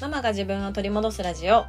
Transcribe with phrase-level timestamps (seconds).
[0.00, 1.66] ママが自分を取り戻すラジオ。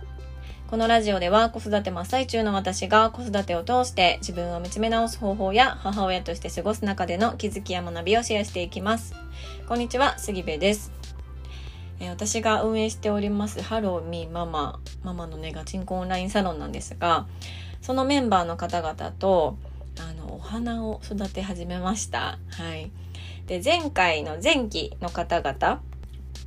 [0.69, 9.13] このラジオでは子育て真っ最中の私が子育てを通して自分を見つめ直す方法や母親として過ごす中での気づきや学びをシェアしていきます。
[9.67, 10.93] こんにちは、杉部です。
[11.99, 17.27] え私が運営しておりますハローミーママ、ママのねガチンコオンラインサロンなんですが、
[17.81, 19.57] そのメンバーの方々と
[19.99, 22.39] あのお花を育て始めました。
[22.51, 22.91] はい。
[23.47, 25.81] で、前回の前期の方々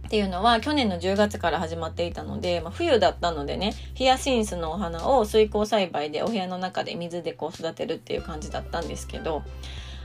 [0.06, 9.42] っていうのは去年の10月から始まっていたので、まあ、冬だったのでね、ヒヤシンスのお花を水耕栽培でお部屋の中で水でこう育てるっていう感じだったんですけど、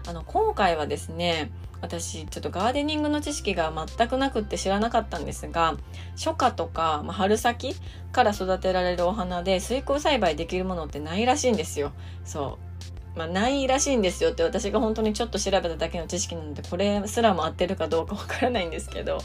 [0.08, 5.77] あの、今回はですね、私ちょっとガーデニングの知識が全くなくって知らなかったんですが
[6.17, 7.73] 初夏とか、まあ、春先
[8.11, 11.94] から育てられるお花で水耕栽培できるものってないらしいんですよ。
[12.25, 12.68] そう。
[13.15, 19.19] まあ、ないらしいんですよって私が本当にちょっと調べただけの知識なのでこれすらも合ってるかどうかわからないんですけど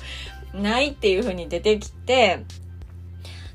[0.53, 2.45] ないっていう風に出てきて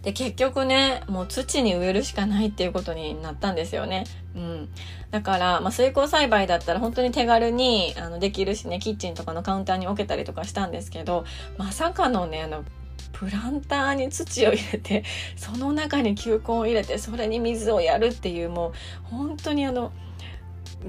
[0.03, 4.05] で結局ねもう土に植えるしかないっていうことになったんですよね。
[4.33, 4.69] うん、
[5.11, 11.25] だから、まあ、水耕栽培だったら本当に手軽にあのできるしねキッチンとかのカウンターに置けたりとかしたんですけど
[11.57, 12.63] まさかのねあの
[13.11, 15.03] プランターに土を入れて
[15.35, 18.73] その中に球根を入れてそれに水をやるっていうもう
[19.09, 19.91] 本当にあの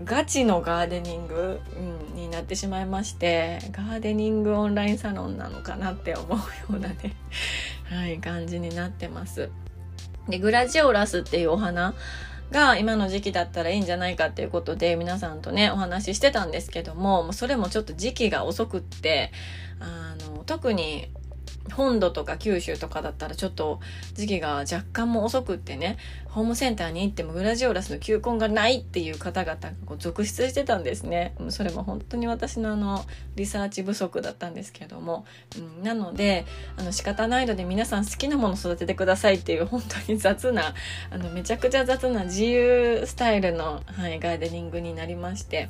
[0.05, 7.17] ガチのガーデニング、うん、になってしまいましてガーデニングオンラインサロンなのかなって思うようなね、
[7.85, 9.51] はい、感じになってます。
[10.29, 11.95] でグラジオラスっていうお花
[12.51, 19.33] が今の時期だったらいいんじゃないかっていうことで皆さんとねお話ししてたんですけどもそれもちょっと時期が遅くって
[19.79, 21.11] あの特に
[21.73, 23.81] 本土とか九州とかだったらちょっと
[24.15, 33.05] 時期が若干も遅くってねホームセンターに行ってもグラジオラスの球根がないっていう方々がこう続出してたんですねそれも本当に私のあの
[33.37, 35.25] リサーチ不足だったんですけども、
[35.59, 40.75] うん、なのであの仕方ないので皆さん好きなもの育ててくださいっていう本当に雑な
[41.11, 45.69] あのめちゃくちゃ雑な自由スタイルの、はい、ガーデニングになりまして。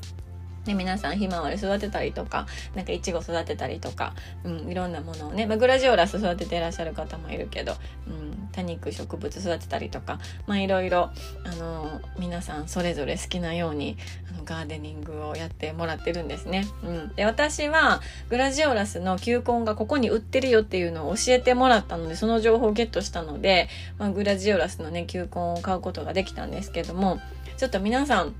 [0.64, 7.72] で皆さんひまわり育てたりとかなんかいちご育てたりとか、うん、いろんなものをね、まあ、グラジオラス育てていらっしゃる方もいるけど、
[8.06, 11.10] うん、多肉植物育てたりとかまあいろいろ
[11.44, 13.96] あの皆さんそれぞれ好きなように
[14.28, 16.66] あのガーデニングをやってもらってるんですね。
[16.82, 27.18] うん、で私はグラジオラスの球根がここに売ってるよっていうのを教えてもらったのでその情報をゲットしたので、まあ、グラジオラスのね球根を買うことができたんですけども
[27.56, 28.34] ちょっと皆さん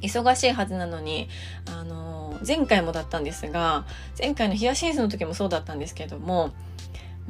[0.00, 1.28] 忙しいはずなのに、
[1.66, 3.84] あの、前回もだったんですが、
[4.18, 6.52] 前回のヒヤシンスの時もそうだったんですけども、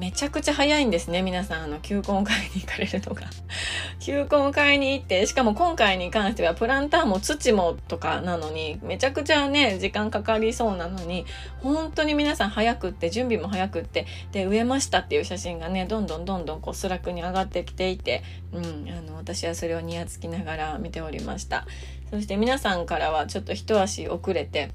[0.01, 3.25] めちゃくちゃ早いんですね、皆さん、あの、球根を買いに行かれるのが。
[4.01, 11.27] 球根を買いに行って、しかも今回に関してはプランターも土もとかなのに、めちゃくちゃね、時間かかりそうなのに、
[11.63, 18.23] 本当に皆さん早くって、準備も早くって、で、植えましたっていう写真がね、どんどんどんどんこう Slack に上がってきていて、
[18.53, 21.67] うん、あの、私はそれをにやつきながら見ておりました。
[22.11, 24.71] そして皆さんからはちょっと一足遅れて、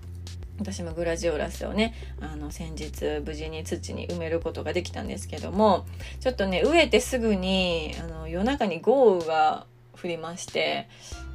[0.59, 5.85] 私もグラジオラスをねあの先日無事に土に埋めることができたんですけども
[6.21, 9.65] ちょっとね植えてすぐにあの夜中に豪雨が
[10.01, 10.87] 降りまして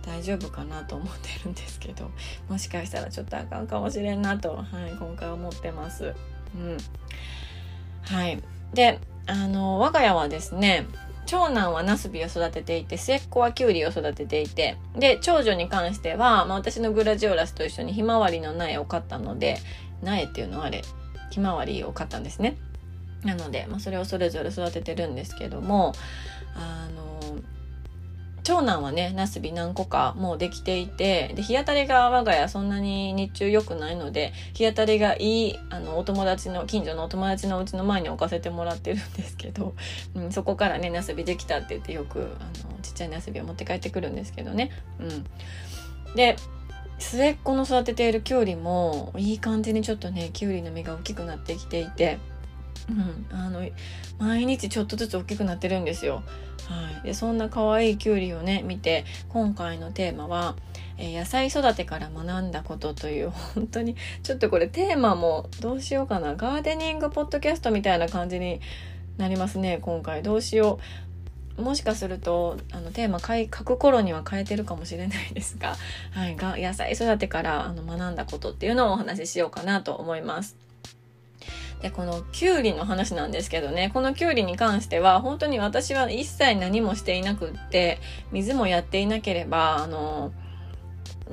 [0.06, 2.10] 大丈夫かなと思ってるんですけど
[2.48, 6.14] もしかしたらちょっとあかんかもしれんなと、はい、今回思ってます。
[6.54, 6.76] うん、
[8.02, 10.86] はいであの我が家はですね
[11.30, 19.58] 長男はナスビを育てていて、末っ子はキュウリを育てていて、で、長女に関しては、まあ、私のグラジオラスと一緒にひまわりの苗を買ったので、
[20.02, 20.82] 苗っていうのはあれ、
[21.30, 22.56] ひまわりを買ったんですね。
[23.22, 25.92] なので、まあ、それをそれぞれ育ててるんですけども、
[26.56, 27.36] あの、
[28.42, 39.74] 長男はね、ナスビ何個かもうできていて、で、日当たりが我が家そんなに日中良くないので、日当たりがいい、あの、お友達の、近所のお友達のうちの前に置かせてもらってるんですけど、
[40.14, 44.70] うん、そこからね、ナスビできたって言ってよく、あの、ちっちゃいナスビを持って帰ってくるんですけどね。
[44.98, 45.26] うん。
[46.14, 46.36] で、
[46.98, 52.18] 末っ子の育てているきゅうりも、いい感じにちょっとね、きゅうりの実が大きくなってきていて、
[52.88, 53.68] うん、あの
[54.18, 56.22] 毎日ちょっとずつ大きくなってるんですよ。
[56.68, 60.54] はい、でそんな可愛いきゅうりをね見て今回のテーマは、
[60.98, 68.60] えー、野菜育てから学んだことという 本当にちょっとこれテーマもどうしようかなガーデニングポッドキャストみたいな感じに
[69.16, 71.10] なりますね今回どうしよう。
[71.60, 75.76] もしかするとあのテーマ書く頃には変えてるかもしれないですが,、
[76.12, 80.69] はい、が野菜育てからあの学んだことっていうのをお話ししようかなと思います。
[81.82, 87.98] で、このキュウリの話なんですけどね、このキュウリに関しては、本当に私は一切何もしていなくって、
[88.32, 90.32] 水もやっていなければ、あの、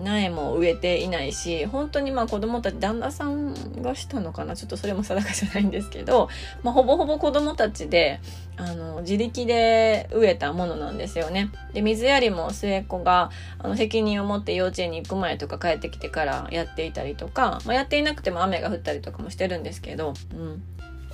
[0.04, 6.30] 苗も植えていないし本当にまあ子供たち旦那さんがしたのかなちょっとそれも定かじゃないんですけど、
[6.64, 8.20] まあ、ほぼほぼ子供たちで
[8.58, 11.52] あの自力で植えたものなんですよね。
[11.74, 20.64] で水やりも末っ子があの責任を持って幼稚園に行く前とか帰ってきてからやっていたりとか、まあ、やっていなくても雨が降ったりとかもしてるんですけど、うん、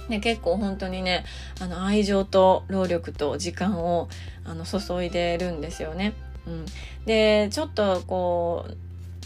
[0.10, 1.26] ね、結構本当にね
[1.62, 4.10] あの愛情と労力と時間を
[4.46, 6.14] あの注いでるんですよね。
[6.48, 6.66] うん、
[7.06, 8.78] でちょっとこう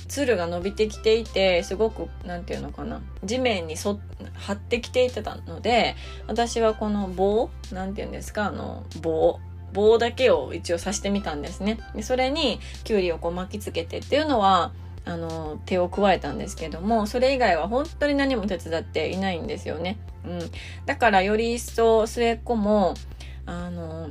[0.08, 3.02] つるが伸びてきていてすごく何て言うのかな。
[3.24, 4.00] 地面に沿
[4.34, 5.96] 張ってきていてたので
[6.28, 9.40] 私はこの棒何て言うんですかあの棒
[9.74, 11.80] 棒だけを一応刺してみたんですね。
[11.94, 14.72] でそれにきゅうりをこう巻きつけてっていうのは
[15.04, 19.98] あの手を加えたんですけどもそれ以外は本当に何も手伝っていないんですよね。
[20.26, 20.40] うん、
[20.86, 22.94] だからより一層末っ子も
[23.46, 24.10] あの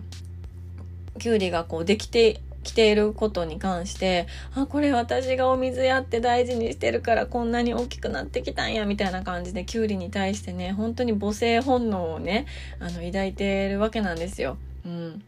[1.18, 12.46] きゅうりがこうできてきていることに関してあこれ私がお水やって大事にしてるからこんなに大きくなってきたんやみたいな感じできゅうりに対してね本当に母性本能をね
[12.80, 14.58] あの抱いてるわけなんですよ。
[14.84, 15.22] うん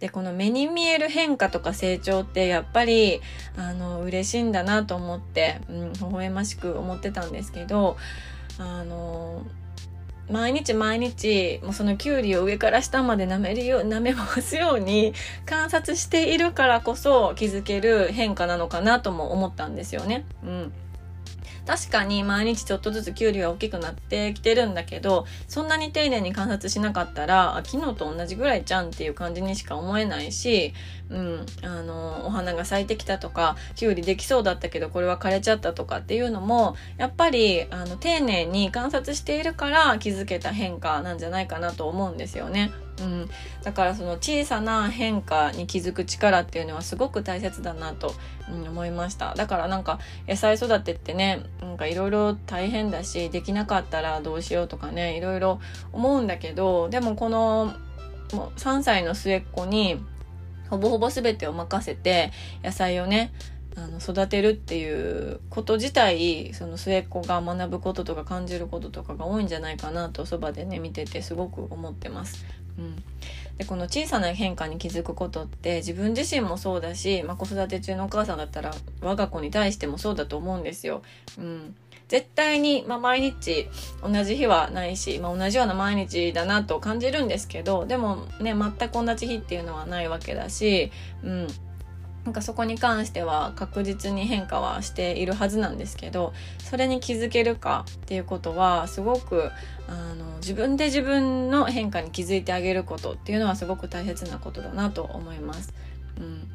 [0.00, 3.20] でこの目に見える変化とか成長ってやっぱり
[3.56, 7.96] あの嬉しいんだなと思って、うん、微笑ましく思ってたんですけど
[8.58, 9.44] あの
[10.30, 15.14] 毎日毎日もうそのきゅうりを上から下まで舐めるよ舐め回すように
[15.46, 20.24] 観察しているからこそ気づける変化なのかなとも思ったんですよね。
[20.44, 20.72] うん
[21.66, 30.72] 確かに毎日ちょっとずつキュウリは大きくなってきてるんだけどそんなに丁寧に観察しなかったら昨日と同じぐらいじゃんっていう感じにしか思えないし、
[31.10, 42.70] うん、あのお花が咲いてきたとかキュウリできそうだったけどこれは枯れちゃったとかっていうのもやっぱりあの丁寧に観察しているから気づけた変化なんじゃないかなと思うんですよね。
[43.00, 43.30] うん、
[43.62, 48.14] だからその小さな変化に気づく力っていうのはすごく大切だなと、
[48.50, 55.60] うん、思いましただからなんか野菜育てってねなんかいろいろ大変だしできなかったらどうしようとかねいろいろ
[55.92, 57.74] 思うんだけどでもこの
[58.32, 60.00] もう3歳の末っ子に
[60.68, 63.32] ほぼほぼ全てを任せて野菜をね
[63.76, 72.44] あの育てるっていうこと自体その末っ子が学ぶこととか感じることとかが多いんじゃないかなとそばでね見ててすごく思ってます。
[72.78, 72.96] うん、
[73.58, 81.02] でこの小さな変化に気づくことって自分自身もそうだし、まあ、子育て中のお母さんだったら我が子に対してもそうだと思うんですよ。
[81.38, 81.74] うん、
[82.08, 83.68] 絶対に、まあ、毎日
[84.02, 90.90] 同じ日はないし、まあ、同じような毎日だなと感じるんですけどでもね全く同じ日っていうのはないわけだし、
[91.22, 91.46] うん、
[92.28, 99.50] なんかそこに関しては確実に変化はしているはずなんですけどそれに気づけるかっていうことはすごく
[99.88, 105.72] あの自分で自分の変化に気づいてあげることっていうのはすごく大切なことだなと思います。
[106.18, 106.46] うん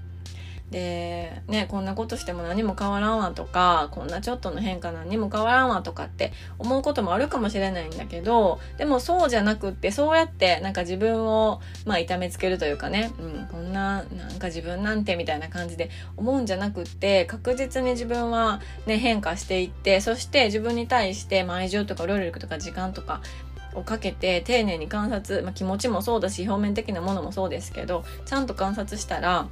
[0.71, 23.21] でねこんなことしても何も変わらんわとかこんなちょっとの変化何も変わらんわとかって思うこともあるかもしれないんだけどでもそうじゃなくってそうやってなんか自分をまあ痛めつけるというかね、うん、こんななんか自分なんてみたいな感じで思うんじゃなくって確実に自分はね変化していってそして自分に対して愛情とか労力とか時間とか
[23.75, 29.47] をかけて丁寧に観察、まあ、気持ちもそうだし表面的なものもそうですけどちゃんと観察したら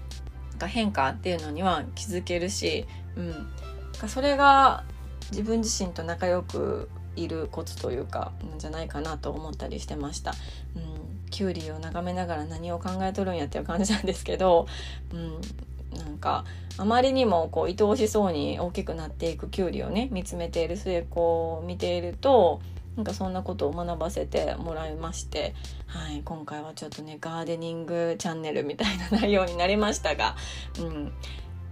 [0.61, 2.85] か変化っていうのには気づけるし、
[3.15, 4.83] うん、それが
[5.31, 10.33] 自分自身と仲良くいるコツというかじゃないかなと思ったりしてました。
[10.75, 14.67] うん、キュウリを眺めながら何を考えとるんやっていう感じなんですけど、
[15.11, 16.45] うん、なんか
[16.77, 22.61] あまりにもこう愛おしそうに大きくなっていくキュウリをね見つめている末っ子を見ていると
[22.95, 25.55] なんかそんなことを学ばせてもらいまして、
[25.87, 30.35] はい、今回はちょっとねガーデニングチャンネルみたいな内容になりましたが、
[30.79, 31.13] うん、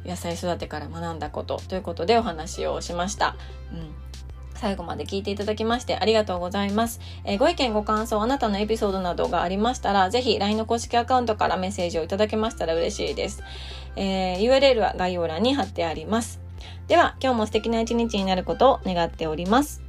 [0.06, 3.36] 野菜育てから学んだことということでお話をしました。
[3.72, 4.10] うん
[4.60, 7.00] 最後まで聞いていただきましてありがとうございます。
[7.24, 13.42] えー、ご意見ご感想、あなたのエピソードなどがありましたら、ぜひ LINE の公式アカウントからメッセージをいただけましたら嬉しいです。
[13.96, 16.42] えー、URL は概要欄に貼ってあります。
[16.90, 19.89] では、今日も素敵な一日になることを願っております。